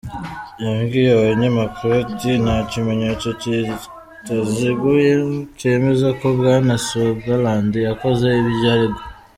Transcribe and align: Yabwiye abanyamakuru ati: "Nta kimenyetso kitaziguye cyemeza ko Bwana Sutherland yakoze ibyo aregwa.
Yabwiye 0.63 1.09
abanyamakuru 1.17 1.91
ati: 2.03 2.29
"Nta 2.43 2.57
kimenyetso 2.71 3.27
kitaziguye 3.41 5.11
cyemeza 5.59 6.07
ko 6.19 6.25
Bwana 6.37 6.73
Sutherland 6.87 7.71
yakoze 7.87 8.27
ibyo 8.41 8.67
aregwa. 8.73 9.03